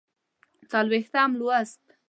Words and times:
څلوېښتم 0.71 1.31
لوست 1.39 1.79